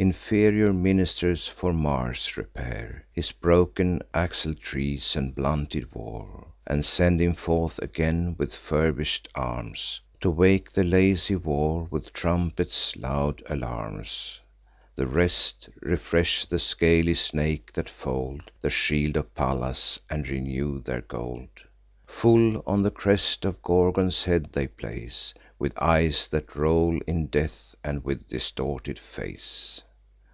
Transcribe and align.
Inferior 0.00 0.72
ministers, 0.72 1.48
for 1.48 1.72
Mars, 1.72 2.36
repair 2.36 3.04
His 3.12 3.32
broken 3.32 4.00
axletrees 4.14 5.16
and 5.16 5.34
blunted 5.34 5.92
war, 5.92 6.46
And 6.68 6.86
send 6.86 7.20
him 7.20 7.34
forth 7.34 7.80
again 7.80 8.36
with 8.38 8.54
furbish'd 8.54 9.28
arms, 9.34 10.00
To 10.20 10.30
wake 10.30 10.70
the 10.70 10.84
lazy 10.84 11.34
war 11.34 11.88
with 11.90 12.12
trumpets' 12.12 12.94
loud 12.94 13.42
alarms. 13.46 14.38
The 14.94 15.08
rest 15.08 15.68
refresh 15.82 16.46
the 16.46 16.60
scaly 16.60 17.16
snakes 17.16 17.72
that 17.72 17.88
fold 17.90 18.52
The 18.60 18.70
shield 18.70 19.16
of 19.16 19.34
Pallas, 19.34 19.98
and 20.08 20.28
renew 20.28 20.78
their 20.80 21.00
gold. 21.02 21.48
Full 22.06 22.62
on 22.64 22.82
the 22.82 22.92
crest 22.92 23.42
the 23.42 23.50
Gorgon's 23.64 24.22
head 24.22 24.50
they 24.52 24.68
place, 24.68 25.34
With 25.58 25.76
eyes 25.76 26.28
that 26.28 26.54
roll 26.54 27.00
in 27.08 27.26
death, 27.26 27.74
and 27.82 28.04
with 28.04 28.28
distorted 28.28 29.00
face. 29.00 29.82